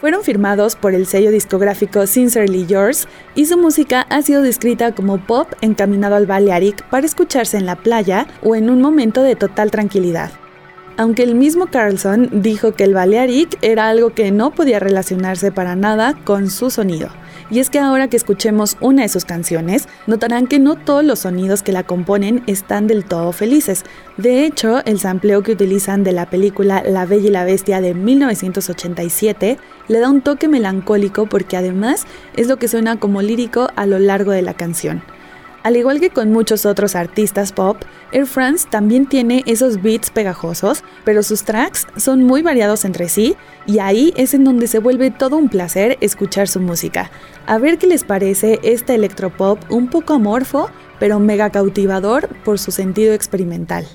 Fueron 0.00 0.22
firmados 0.22 0.76
por 0.76 0.94
el 0.94 1.06
sello 1.06 1.30
discográfico 1.30 2.06
Sincerely 2.06 2.64
Yours 2.64 3.06
y 3.34 3.44
su 3.44 3.58
música 3.58 4.06
ha 4.08 4.22
sido 4.22 4.40
descrita 4.40 4.94
como 4.94 5.18
pop 5.18 5.52
encaminado 5.60 6.16
al 6.16 6.24
Balearic 6.24 6.82
para 6.88 7.04
escucharse 7.04 7.58
en 7.58 7.66
la 7.66 7.76
playa 7.76 8.26
o 8.42 8.56
en 8.56 8.70
un 8.70 8.80
momento 8.80 9.22
de 9.22 9.36
total 9.36 9.70
tranquilidad. 9.70 10.30
Aunque 10.96 11.22
el 11.22 11.34
mismo 11.34 11.68
Carlson 11.68 12.28
dijo 12.42 12.72
que 12.72 12.84
el 12.84 12.94
Balearic 12.94 13.58
era 13.62 13.88
algo 13.88 14.10
que 14.10 14.30
no 14.30 14.50
podía 14.50 14.78
relacionarse 14.78 15.50
para 15.50 15.76
nada 15.76 16.14
con 16.24 16.50
su 16.50 16.70
sonido. 16.70 17.08
Y 17.50 17.58
es 17.58 17.68
que 17.68 17.80
ahora 17.80 18.06
que 18.08 18.16
escuchemos 18.16 18.76
una 18.80 19.02
de 19.02 19.08
sus 19.08 19.24
canciones, 19.24 19.88
notarán 20.06 20.46
que 20.46 20.60
no 20.60 20.76
todos 20.76 21.04
los 21.04 21.20
sonidos 21.20 21.62
que 21.62 21.72
la 21.72 21.82
componen 21.82 22.44
están 22.46 22.86
del 22.86 23.04
todo 23.04 23.32
felices. 23.32 23.84
De 24.18 24.44
hecho, 24.44 24.84
el 24.84 25.00
sampleo 25.00 25.42
que 25.42 25.52
utilizan 25.52 26.04
de 26.04 26.12
la 26.12 26.30
película 26.30 26.84
La 26.86 27.06
Bella 27.06 27.28
y 27.28 27.32
la 27.32 27.44
Bestia 27.44 27.80
de 27.80 27.94
1987 27.94 29.58
le 29.88 29.98
da 29.98 30.10
un 30.10 30.20
toque 30.20 30.46
melancólico 30.46 31.26
porque 31.26 31.56
además 31.56 32.06
es 32.36 32.46
lo 32.46 32.58
que 32.58 32.68
suena 32.68 33.00
como 33.00 33.20
lírico 33.20 33.68
a 33.74 33.86
lo 33.86 33.98
largo 33.98 34.30
de 34.30 34.42
la 34.42 34.54
canción. 34.54 35.02
Al 35.62 35.76
igual 35.76 36.00
que 36.00 36.08
con 36.08 36.32
muchos 36.32 36.64
otros 36.64 36.96
artistas 36.96 37.52
pop, 37.52 37.76
Air 38.12 38.26
France 38.26 38.66
también 38.70 39.06
tiene 39.06 39.42
esos 39.46 39.82
beats 39.82 40.10
pegajosos, 40.10 40.82
pero 41.04 41.22
sus 41.22 41.44
tracks 41.44 41.86
son 41.96 42.24
muy 42.24 42.40
variados 42.40 42.86
entre 42.86 43.10
sí 43.10 43.36
y 43.66 43.78
ahí 43.78 44.14
es 44.16 44.32
en 44.32 44.44
donde 44.44 44.68
se 44.68 44.78
vuelve 44.78 45.10
todo 45.10 45.36
un 45.36 45.50
placer 45.50 45.98
escuchar 46.00 46.48
su 46.48 46.60
música. 46.60 47.10
A 47.46 47.58
ver 47.58 47.76
qué 47.76 47.86
les 47.86 48.04
parece 48.04 48.58
este 48.62 48.94
electropop 48.94 49.58
un 49.70 49.88
poco 49.88 50.14
amorfo, 50.14 50.70
pero 50.98 51.20
mega 51.20 51.50
cautivador 51.50 52.28
por 52.42 52.58
su 52.58 52.70
sentido 52.70 53.12
experimental. 53.12 53.86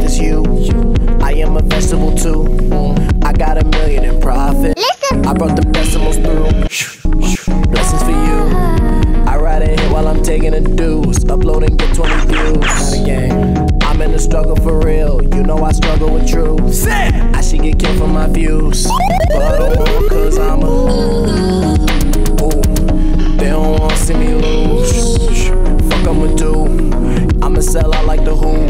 Look 0.00 0.14
the 0.14 0.30
best 0.30 0.38
with 0.38 0.70
this 0.70 1.06
hue. 1.06 1.20
I 1.20 1.32
am 1.34 1.56
a 1.56 1.62
vegetable 1.62 2.14
too. 2.14 2.44
I 3.24 3.32
got 3.32 3.58
a 3.58 3.64
million 3.64 4.04
in 4.04 4.20
profit. 4.20 4.76
Listen. 4.76 5.26
I 5.26 5.32
brought 5.34 5.56
the 5.56 5.62
decimals 5.62 6.16
through. 6.16 6.50
Blessings 7.70 8.02
for 8.02 8.10
you. 8.10 8.56
I 9.26 9.36
ride 9.36 9.62
a 9.62 9.66
hit 9.66 9.92
while 9.92 10.08
I'm 10.08 10.22
taking 10.22 10.54
a 10.54 10.60
deuce. 10.60 11.18
Upload 11.24 11.66
and 11.66 11.78
get 11.78 11.94
20 11.94 12.26
views. 12.26 12.58
Not 12.58 12.92
a 12.92 13.04
game. 13.04 13.66
I'm 13.82 14.02
in 14.02 14.12
the 14.12 14.18
struggle 14.18 14.56
for 14.56 14.78
real. 14.80 15.22
You 15.34 15.42
know 15.42 15.62
I 15.64 15.72
struggle 15.72 16.12
with 16.14 16.28
truth. 16.28 16.86
I 16.88 17.40
should 17.40 17.62
get 17.62 17.78
killed 17.78 17.98
for 17.98 18.08
my 18.08 18.26
views. 18.26 18.86
But 18.86 19.42
I 19.42 19.74
don't 19.74 19.78
want 19.78 20.08
cause 20.08 20.38
I'm 20.38 20.62
a. 20.62 20.66
Ooh. 20.66 21.60
They 23.36 23.48
don't 23.48 23.78
wanna 23.78 23.96
see 23.96 24.14
me 24.14 24.34
lose. 24.34 25.48
Fuck 25.88 26.08
I'ma 26.08 26.34
do. 26.36 26.66
I'ma 27.42 27.60
sell 27.60 27.94
out 27.94 28.06
like 28.06 28.24
the 28.24 28.34
Who. 28.34 28.69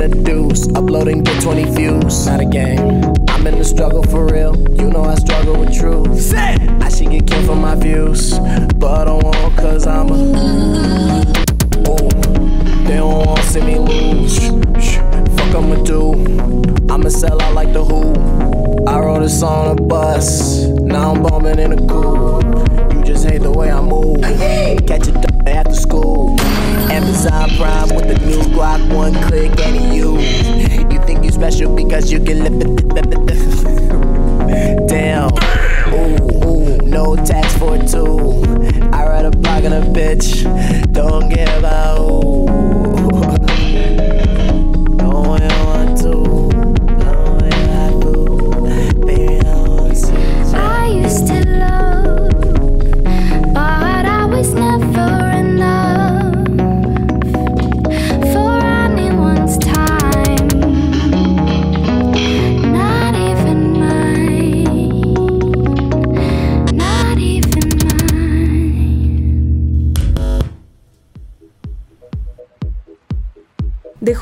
while 0.00 0.12
I'm 0.12 0.18
a 0.18 0.24
deuce. 0.24 0.66
Upload 0.68 1.10
and 1.10 1.24
get 1.24 1.42
20 1.42 1.64
views. 1.74 2.26
Not 2.26 2.40
a 2.40 2.44
game. 2.44 2.78
I'm 3.28 3.46
in 3.46 3.58
the 3.58 3.64
struggle 3.64 4.02
for 4.04 4.26
real. 4.26 4.56
You 4.78 4.90
know 4.90 5.04
I 5.04 5.14
struggle 5.16 5.58
with 5.58 5.76
truth. 5.76 6.34
I 6.34 6.88
should 6.88 7.10
get 7.10 7.26
killed 7.26 7.46
for 7.46 7.56
my 7.56 7.74
views, 7.74 8.38
but 8.76 9.02
I 9.02 9.04
don't 9.04 9.22
want 9.22 9.56
cause 9.56 9.86
I'm 9.86 10.10
a. 10.10 10.20
Ooh, 11.88 12.08
they 12.84 12.96
don't 12.96 13.26
want 13.26 13.40
to 13.40 13.46
see 13.46 13.60
me 13.60 13.78
lose. 13.78 14.38
Fuck 15.36 15.54
I'ma 15.54 15.82
do. 15.84 16.14
I'ma 16.92 17.08
sell 17.08 17.40
out 17.40 17.54
like 17.54 17.72
the 17.72 17.84
Who. 17.84 18.14
I 18.86 18.98
wrote 18.98 19.22
a 19.22 19.28
song 19.28 19.68
on 19.68 19.78
a 19.78 19.82
bus. 19.82 20.66
Now 20.80 21.12
I'm 21.12 21.22
bumming 21.22 21.58
in 21.58 21.72
a 21.72 21.86
coupe. 21.86 22.94
You 22.94 23.02
just 23.04 23.26
hate 23.26 23.42
the 23.42 23.52
way 23.52 23.70
I 23.70 23.80
move. 23.80 24.20
Catch 24.86 25.08
a 25.08 25.12
d- 25.12 25.20
after 25.20 25.22
school. 25.22 25.29
Amazon 26.90 27.48
Prime 27.50 27.94
with 27.94 28.08
the 28.08 28.18
new 28.26 28.42
Glock, 28.52 28.80
one 28.92 29.14
click 29.28 29.58
and 29.60 29.94
you. 29.94 30.18
You 30.90 30.98
think 31.06 31.24
you 31.24 31.30
special 31.30 31.74
because 31.74 32.10
you 32.10 32.18
can 32.18 32.42
lip 32.42 32.52
it. 32.66 32.80
Damn. 34.88 35.30
Ooh, 35.94 36.44
ooh, 36.44 36.76
no 36.78 37.14
tax 37.14 37.56
for 37.56 37.78
two. 37.78 38.42
I 38.92 39.06
ride 39.06 39.24
a 39.24 39.30
block 39.30 39.62
and 39.62 39.74
a 39.74 39.82
bitch. 39.82 40.42
Don't 40.92 41.28
give 41.28 41.48
a 41.48 41.62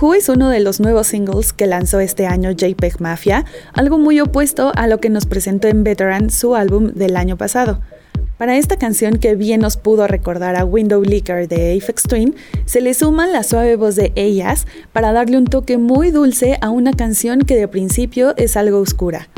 Who 0.01 0.15
es 0.15 0.29
uno 0.29 0.49
de 0.49 0.61
los 0.61 0.79
nuevos 0.79 1.09
singles 1.09 1.53
que 1.53 1.67
lanzó 1.67 1.99
este 1.99 2.27
año 2.27 2.53
JPEG 2.53 3.01
Mafia, 3.01 3.45
algo 3.73 3.99
muy 3.99 4.21
opuesto 4.21 4.71
a 4.77 4.87
lo 4.87 4.99
que 4.99 5.11
nos 5.11 5.27
presentó 5.27 5.67
en 5.67 5.83
Veteran, 5.83 6.31
su 6.31 6.55
álbum 6.55 6.93
del 6.93 7.17
año 7.17 7.37
pasado. 7.37 7.81
Para 8.37 8.57
esta 8.57 8.77
canción 8.77 9.19
que 9.19 9.35
bien 9.35 9.61
nos 9.61 9.77
pudo 9.77 10.07
recordar 10.07 10.55
a 10.55 10.65
Window 10.65 11.03
Licker 11.03 11.49
de 11.49 11.77
Aphex 11.77 12.05
Twin, 12.05 12.37
se 12.65 12.81
le 12.81 12.95
suma 12.95 13.27
la 13.27 13.43
suave 13.43 13.75
voz 13.75 13.97
de 13.97 14.13
ellas 14.15 14.69
para 14.93 15.11
darle 15.11 15.37
un 15.37 15.47
toque 15.47 15.79
muy 15.79 16.13
dulce 16.13 16.59
a 16.61 16.71
una 16.71 16.93
canción 16.93 17.41
que 17.41 17.57
de 17.57 17.67
principio 17.67 18.35
es 18.37 18.57
algo 18.57 18.79
oscura. 18.79 19.29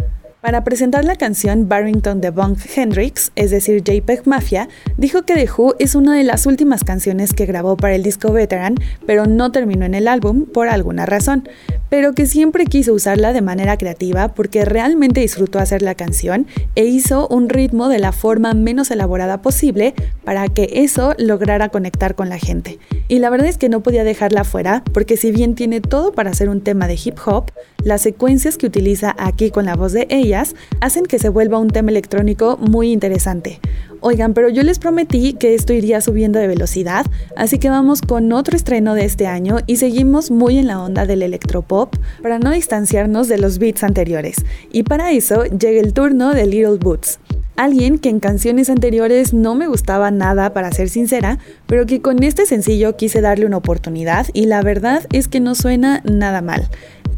Para 0.40 0.64
presentar 0.64 1.04
la 1.04 1.16
canción, 1.16 1.68
Barrington 1.68 2.22
de 2.22 2.30
Bunk 2.30 2.58
Hendrix, 2.74 3.30
es 3.36 3.50
decir, 3.50 3.82
JPEG 3.82 4.26
Mafia, 4.26 4.70
dijo 4.96 5.24
que 5.24 5.34
The 5.34 5.46
Who 5.54 5.74
es 5.78 5.94
una 5.94 6.14
de 6.16 6.24
las 6.24 6.46
últimas 6.46 6.82
canciones 6.82 7.34
que 7.34 7.44
grabó 7.44 7.76
para 7.76 7.94
el 7.94 8.02
disco 8.02 8.32
Veteran, 8.32 8.76
pero 9.06 9.26
no 9.26 9.52
terminó 9.52 9.84
en 9.84 9.94
el 9.94 10.08
álbum 10.08 10.46
por 10.46 10.68
alguna 10.68 11.04
razón, 11.04 11.46
pero 11.90 12.14
que 12.14 12.24
siempre 12.24 12.64
quiso 12.64 12.94
usarla 12.94 13.34
de 13.34 13.42
manera 13.42 13.76
creativa 13.76 14.28
porque 14.28 14.64
realmente 14.64 15.20
disfrutó 15.20 15.58
hacer 15.58 15.82
la 15.82 15.94
canción 15.94 16.46
e 16.74 16.86
hizo 16.86 17.28
un 17.28 17.50
ritmo 17.50 17.90
de 17.90 17.98
la 17.98 18.12
forma 18.12 18.54
menos 18.54 18.90
elaborada 18.90 19.42
posible 19.42 19.94
para 20.24 20.48
que 20.48 20.70
eso 20.72 21.14
lograra 21.18 21.68
conectar 21.68 22.14
con 22.14 22.30
la 22.30 22.38
gente. 22.38 22.78
Y 23.08 23.18
la 23.18 23.28
verdad 23.28 23.48
es 23.48 23.58
que 23.58 23.68
no 23.68 23.82
podía 23.82 24.04
dejarla 24.04 24.44
fuera 24.44 24.84
porque 24.94 25.18
si 25.18 25.32
bien 25.32 25.54
tiene 25.54 25.80
todo 25.80 26.12
para 26.12 26.32
ser 26.32 26.48
un 26.48 26.62
tema 26.62 26.86
de 26.86 26.98
hip 27.04 27.18
hop, 27.26 27.50
las 27.82 28.02
secuencias 28.02 28.56
que 28.56 28.66
utiliza 28.66 29.14
aquí 29.18 29.50
con 29.50 29.64
la 29.64 29.74
voz 29.74 29.92
de 29.92 30.06
hacen 30.34 31.06
que 31.06 31.18
se 31.18 31.28
vuelva 31.28 31.58
un 31.58 31.68
tema 31.68 31.90
electrónico 31.90 32.56
muy 32.58 32.92
interesante. 32.92 33.60
Oigan, 34.02 34.32
pero 34.32 34.48
yo 34.48 34.62
les 34.62 34.78
prometí 34.78 35.34
que 35.34 35.54
esto 35.54 35.74
iría 35.74 36.00
subiendo 36.00 36.38
de 36.38 36.46
velocidad, 36.46 37.04
así 37.36 37.58
que 37.58 37.68
vamos 37.68 38.00
con 38.00 38.32
otro 38.32 38.56
estreno 38.56 38.94
de 38.94 39.04
este 39.04 39.26
año 39.26 39.58
y 39.66 39.76
seguimos 39.76 40.30
muy 40.30 40.56
en 40.56 40.68
la 40.68 40.82
onda 40.82 41.04
del 41.04 41.22
electropop 41.22 41.94
para 42.22 42.38
no 42.38 42.50
distanciarnos 42.50 43.28
de 43.28 43.36
los 43.36 43.58
beats 43.58 43.84
anteriores. 43.84 44.36
Y 44.72 44.84
para 44.84 45.12
eso 45.12 45.44
llega 45.44 45.80
el 45.80 45.92
turno 45.92 46.32
de 46.32 46.46
Little 46.46 46.78
Boots. 46.78 47.18
Alguien 47.56 47.98
que 47.98 48.08
en 48.08 48.20
canciones 48.20 48.70
anteriores 48.70 49.34
no 49.34 49.54
me 49.54 49.66
gustaba 49.66 50.10
nada, 50.10 50.54
para 50.54 50.72
ser 50.72 50.88
sincera, 50.88 51.38
pero 51.66 51.84
que 51.84 52.00
con 52.00 52.22
este 52.22 52.46
sencillo 52.46 52.96
quise 52.96 53.20
darle 53.20 53.44
una 53.44 53.58
oportunidad 53.58 54.28
y 54.32 54.46
la 54.46 54.62
verdad 54.62 55.06
es 55.12 55.28
que 55.28 55.40
no 55.40 55.54
suena 55.54 56.00
nada 56.04 56.40
mal. 56.40 56.70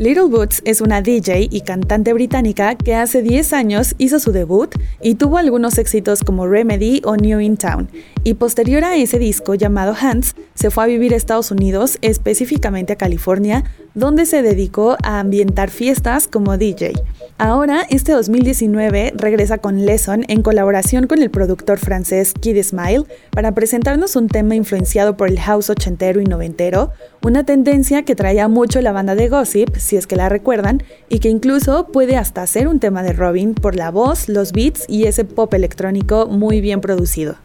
Little 0.03 0.25
Boots 0.25 0.63
es 0.65 0.81
una 0.81 1.01
DJ 1.01 1.47
y 1.49 1.61
cantante 1.61 2.13
británica 2.13 2.75
que 2.75 2.97
hace 2.97 3.23
10 3.23 3.53
años 3.53 3.95
hizo 3.99 4.19
su 4.19 4.33
debut 4.33 4.75
y 5.01 5.15
tuvo 5.15 5.39
algunos 5.39 5.79
éxitos 5.79 6.25
como 6.25 6.49
Remedy 6.49 7.01
o 7.05 7.15
New 7.15 7.39
in 7.39 7.57
Town. 7.57 7.89
Y 8.25 8.35
posterior 8.35 8.85
a 8.85 8.97
ese 8.97 9.19
disco 9.19 9.55
llamado 9.55 9.95
Hands, 9.99 10.35
se 10.55 10.71
fue 10.71 10.85
a 10.85 10.87
vivir 10.87 11.13
a 11.13 11.17
Estados 11.17 11.51
Unidos, 11.51 11.99
específicamente 12.03 12.93
a 12.93 12.97
California, 12.97 13.65
donde 13.95 14.27
se 14.27 14.43
dedicó 14.43 14.97
a 15.03 15.21
ambientar 15.21 15.71
fiestas 15.71 16.29
como 16.29 16.57
DJ. 16.57 16.93
Ahora, 17.39 17.85
este 17.91 18.13
2019, 18.13 19.15
regresa 19.17 19.59
con 19.59 19.85
Lesson 19.85 20.25
en 20.29 20.43
colaboración 20.43 21.07
con 21.07 21.23
el 21.23 21.31
productor 21.31 21.79
francés 21.79 22.35
Kid 22.39 22.63
Smile 22.63 23.05
para 23.31 23.53
presentarnos 23.53 24.17
un 24.17 24.29
tema 24.29 24.55
influenciado 24.55 25.17
por 25.17 25.29
el 25.29 25.41
house 25.41 25.71
ochentero 25.71 26.21
y 26.21 26.25
noventero, 26.25 26.93
una 27.23 27.45
tendencia 27.45 28.05
que 28.05 28.15
traía 28.15 28.49
mucho 28.49 28.81
la 28.81 28.93
banda 28.93 29.15
de 29.15 29.29
Gossip, 29.29 29.77
si 29.77 29.97
es 29.97 30.07
que 30.07 30.17
la 30.17 30.29
recuerdan, 30.29 30.83
y 31.09 31.19
que 31.19 31.29
incluso 31.29 31.89
puede 31.89 32.17
hasta 32.17 32.47
ser 32.47 32.69
un 32.69 32.81
tema 32.81 33.03
de 33.03 33.13
Robin 33.13 33.55
por 33.55 33.77
la 33.77 33.91
voz, 33.91 34.29
los 34.29 34.53
beats 34.53 34.85
y 34.89 35.05
ese 35.05 35.25
pop 35.25 35.53
electrónico 35.55 36.27
muy 36.27 36.61
bien 36.61 36.81
producido. 36.81 37.37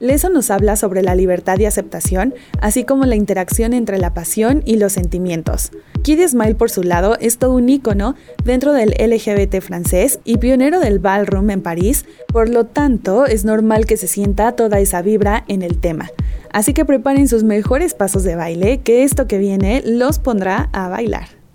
Leso 0.00 0.28
nos 0.28 0.50
habla 0.50 0.76
sobre 0.76 1.02
la 1.02 1.14
libertad 1.14 1.58
y 1.58 1.64
aceptación, 1.64 2.34
así 2.60 2.84
como 2.84 3.04
la 3.06 3.16
interacción 3.16 3.72
entre 3.72 3.98
la 3.98 4.14
pasión 4.14 4.62
y 4.64 4.76
los 4.76 4.92
sentimientos. 4.92 5.70
Kid 6.02 6.26
Smile, 6.28 6.54
por 6.54 6.70
su 6.70 6.82
lado, 6.82 7.16
es 7.20 7.38
todo 7.38 7.54
un 7.54 7.68
ícono 7.68 8.14
dentro 8.44 8.72
del 8.72 8.90
LGBT 8.90 9.60
francés 9.60 10.20
y 10.24 10.38
pionero 10.38 10.80
del 10.80 10.98
ballroom 10.98 11.50
en 11.50 11.62
París, 11.62 12.04
por 12.28 12.48
lo 12.48 12.66
tanto, 12.66 13.26
es 13.26 13.44
normal 13.44 13.86
que 13.86 13.96
se 13.96 14.06
sienta 14.06 14.52
toda 14.52 14.78
esa 14.80 15.02
vibra 15.02 15.44
en 15.48 15.62
el 15.62 15.78
tema. 15.78 16.10
Así 16.52 16.74
que 16.74 16.84
preparen 16.84 17.28
sus 17.28 17.42
mejores 17.42 17.94
pasos 17.94 18.22
de 18.22 18.36
baile, 18.36 18.80
que 18.82 19.02
esto 19.02 19.26
que 19.26 19.38
viene 19.38 19.82
los 19.84 20.18
pondrá 20.18 20.68
a 20.72 20.88
bailar. 20.88 21.45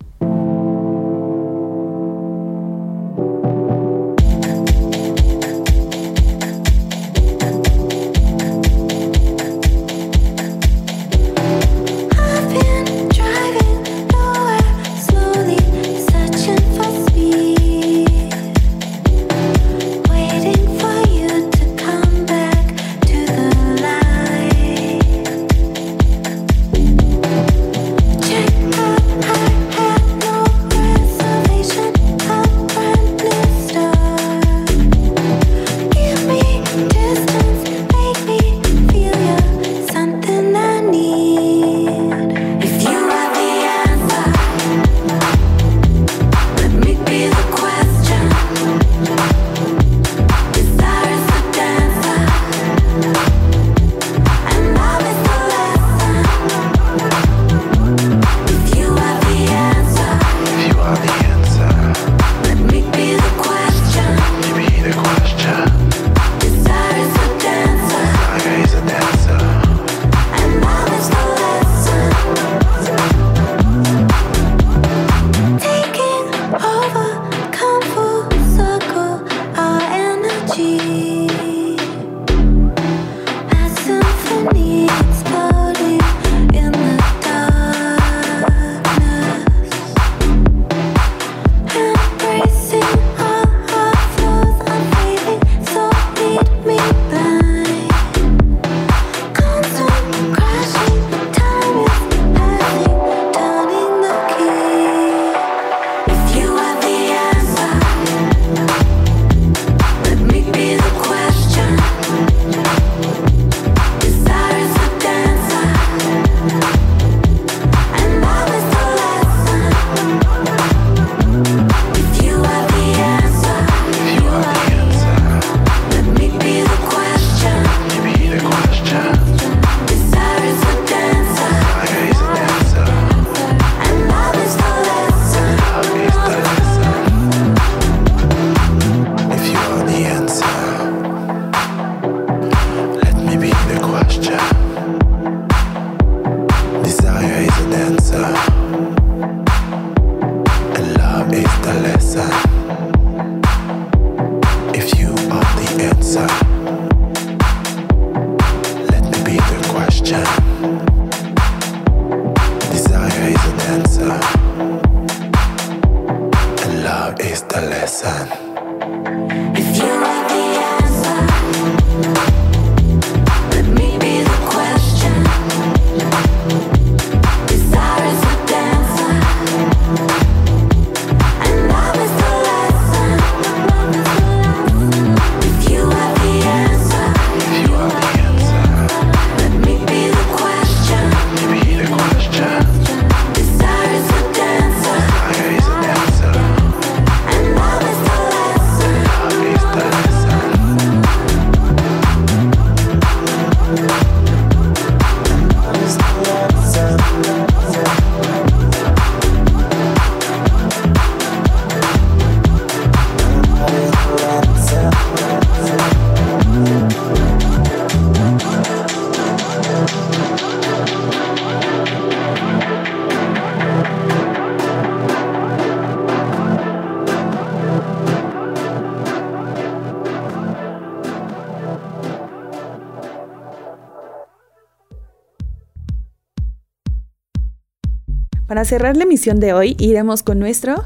Para 238.52 238.66
cerrar 238.66 238.98
la 238.98 239.04
emisión 239.04 239.40
de 239.40 239.54
hoy, 239.54 239.78
iremos 239.80 240.24
con 240.24 240.38
nuestro... 240.38 240.84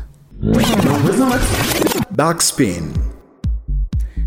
Backspin. 2.11 2.93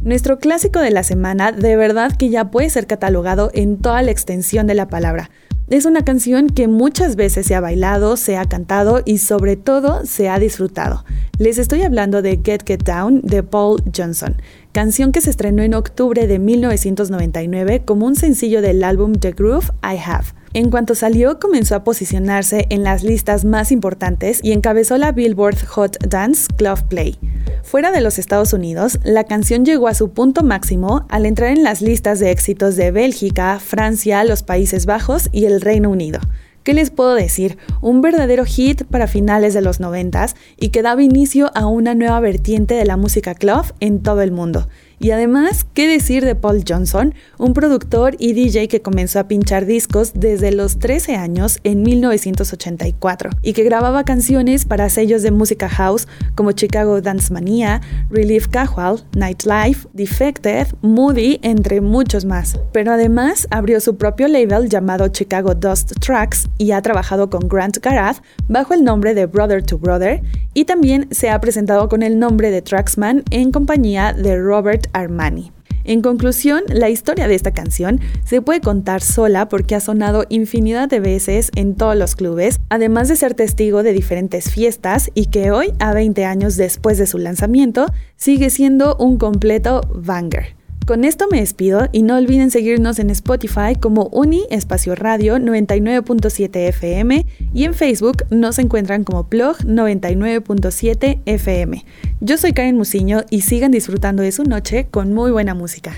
Nuestro 0.03 0.41
clásico 0.41 0.81
de 0.81 0.91
la 0.91 1.05
semana 1.05 1.53
de 1.53 1.77
verdad 1.77 2.11
que 2.17 2.31
ya 2.31 2.51
puede 2.51 2.69
ser 2.69 2.89
catalogado 2.89 3.53
en 3.55 3.77
toda 3.77 4.03
la 4.03 4.11
extensión 4.11 4.67
de 4.67 4.75
la 4.75 4.89
palabra. 4.89 5.31
Es 5.71 5.85
una 5.85 6.05
canción 6.05 6.49
que 6.49 6.67
muchas 6.67 7.15
veces 7.15 7.47
se 7.47 7.55
ha 7.55 7.61
bailado, 7.61 8.17
se 8.17 8.37
ha 8.37 8.45
cantado 8.45 9.03
y 9.05 9.19
sobre 9.19 9.55
todo 9.55 10.05
se 10.05 10.29
ha 10.29 10.41
disfrutado. 10.41 11.05
Les 11.39 11.59
estoy 11.59 11.83
hablando 11.83 12.23
de 12.23 12.41
Get 12.45 12.65
Get 12.67 12.83
Down 12.83 13.21
de 13.23 13.45
Paul 13.45 13.81
Johnson, 13.97 14.43
canción 14.73 15.13
que 15.13 15.21
se 15.21 15.31
estrenó 15.31 15.63
en 15.63 15.75
octubre 15.75 16.27
de 16.27 16.41
1999 16.41 17.85
como 17.85 18.05
un 18.05 18.17
sencillo 18.17 18.63
del 18.63 18.83
álbum 18.83 19.13
The 19.13 19.31
Groove 19.31 19.71
I 19.85 19.97
Have. 20.05 20.38
En 20.55 20.71
cuanto 20.71 20.95
salió, 20.95 21.39
comenzó 21.39 21.75
a 21.75 21.85
posicionarse 21.85 22.67
en 22.71 22.83
las 22.83 23.03
listas 23.03 23.45
más 23.45 23.71
importantes 23.71 24.41
y 24.43 24.53
encabezó 24.53 24.97
la 24.97 25.13
Billboard 25.13 25.65
Hot 25.67 25.99
Dance 26.09 26.47
Club 26.57 26.83
Play. 26.89 27.19
Fuera 27.63 27.93
de 27.93 28.01
los 28.01 28.19
Estados 28.19 28.55
Unidos, 28.55 28.99
la 29.05 29.25
canción 29.25 29.67
llegó 29.67 29.89
a 29.89 29.95
su 29.95 30.11
punto 30.11 30.43
máximo 30.43 31.07
al 31.11 31.27
entrar 31.27 31.51
en 31.51 31.63
las 31.63 31.83
listas 31.83 32.19
de 32.19 32.31
éxitos 32.31 32.77
de 32.77 32.91
Bélgica, 32.91 33.61
Francia, 33.61 34.25
los 34.25 34.43
Países 34.43 34.87
Bajos 34.87 35.29
y 35.33 35.45
el 35.45 35.61
Reino 35.61 35.91
Unido. 35.91 36.21
¿Qué 36.63 36.75
les 36.75 36.91
puedo 36.91 37.15
decir? 37.15 37.57
Un 37.81 38.03
verdadero 38.03 38.45
hit 38.45 38.85
para 38.85 39.07
finales 39.07 39.55
de 39.55 39.63
los 39.63 39.81
90 39.81 40.29
y 40.59 40.69
que 40.69 40.83
daba 40.83 41.03
inicio 41.03 41.51
a 41.55 41.67
una 41.67 41.95
nueva 41.95 42.21
vertiente 42.21 42.75
de 42.75 42.85
la 42.85 42.97
música 42.97 43.35
club 43.35 43.65
en 43.81 44.03
todo 44.03 44.23
el 44.23 44.33
mundo. 44.33 44.69
Y 45.01 45.13
además, 45.13 45.65
¿qué 45.75 45.87
decir 45.87 46.25
de 46.25 46.35
Paul 46.35 46.65
Johnson, 46.69 47.15
un 47.39 47.55
productor 47.55 48.17
y 48.19 48.33
DJ 48.33 48.67
que 48.69 48.83
comenzó 48.83 49.21
a 49.21 49.29
pinchar 49.29 49.65
discos 49.65 50.13
desde 50.15 50.51
los 50.51 50.79
13 50.79 51.15
años 51.15 51.61
en 51.63 51.83
1984 51.83 53.31
y 53.43 53.53
que 53.53 53.63
grababa 53.63 54.05
canciones 54.05 54.65
para 54.65 54.91
sellos 54.91 55.23
de 55.23 55.31
música 55.31 55.69
house 55.69 56.09
como 56.35 56.53
Chicago 56.53 57.01
Dance 57.01 57.33
Mania, 57.33 57.81
Relief 58.11 58.49
Casual, 58.49 59.05
Nightlife, 59.15 59.87
Defected, 59.93 60.67
Moody, 60.83 61.39
entre 61.43 61.81
muchos 61.81 62.25
más. 62.25 62.59
Pero 62.73 62.93
además 62.93 63.47
abrió 63.51 63.81
su 63.81 63.97
propio 63.97 64.27
label 64.27 64.69
llamado 64.69 65.09
Chicago 65.09 65.55
Dust 65.55 65.93
Tracks 66.01 66.49
y 66.59 66.73
ha 66.73 66.83
trabajado 66.83 67.31
con 67.31 67.49
Grant 67.49 67.79
Garath 67.79 68.23
bajo 68.49 68.75
el 68.75 68.83
nombre 68.83 69.15
de 69.15 69.27
Brother 69.27 69.63
to 69.63 69.79
Brother 69.79 70.23
y 70.55 70.65
también 70.65 71.07
se 71.13 71.31
ha 71.31 71.41
presentado 71.41 71.89
con 71.89 72.03
el 72.03 72.19
nombre 72.19 72.51
de 72.51 72.63
Tracksman 72.63 73.23
en 73.31 73.53
compañía 73.53 74.13
de 74.13 74.37
Robert 74.37 74.88
Armani. 74.93 75.53
En 75.89 76.03
conclusión, 76.03 76.65
la 76.69 76.91
historia 76.91 77.29
de 77.29 77.35
esta 77.35 77.53
canción 77.53 77.99
se 78.25 78.43
puede 78.43 78.61
contar 78.61 79.01
sola 79.01 79.49
porque 79.49 79.75
ha 79.75 79.81
sonado 79.81 80.27
infinidad 80.29 80.87
de 80.87 81.01
veces 81.01 81.51
en 81.55 81.77
todos 81.77 81.97
los 81.97 82.15
clubes, 82.15 82.61
además 82.69 83.09
de 83.09 83.17
ser 83.17 83.33
testigo 83.33 83.83
de 83.83 83.95
diferentes 83.95 84.51
fiestas 84.51 85.11
y 85.15 85.27
que 85.27 85.51
hoy, 85.51 85.73
a 85.79 85.95
20 85.95 86.27
años 86.27 86.57
después 86.57 86.99
de 86.99 87.07
su 87.07 87.17
lanzamiento, 87.17 87.87
sigue 88.17 88.51
siendo 88.51 88.97
un 88.97 89.17
completo 89.17 89.81
banger. 89.95 90.58
Con 90.89 91.05
esto 91.05 91.27
me 91.31 91.41
despido 91.41 91.87
y 91.93 92.01
no 92.01 92.17
olviden 92.17 92.51
seguirnos 92.51 92.99
en 92.99 93.11
Spotify 93.11 93.75
como 93.79 94.05
Uni 94.05 94.47
Espacio 94.49 94.95
Radio 94.95 95.37
99.7 95.37 96.57
FM 96.69 97.27
y 97.53 97.65
en 97.65 97.75
Facebook 97.75 98.25
nos 98.31 98.59
encuentran 98.59 99.05
como 99.05 99.29
Plog 99.29 99.59
99.7 99.59 101.21
FM. 101.27 101.85
Yo 102.23 102.39
soy 102.39 102.55
Karen 102.55 102.79
Musiño 102.79 103.21
y 103.29 103.43
sigan 103.43 103.71
disfrutando 103.71 104.23
de 104.23 104.33
su 104.33 104.45
noche 104.45 104.87
con 104.91 105.13
muy 105.13 105.31
buena 105.31 105.53
música. 105.53 105.95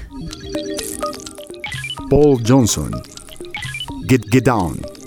Paul 2.10 2.42
Johnson. 2.44 2.90
Get 4.08 4.22
Get 4.32 4.46
Down. 4.46 4.99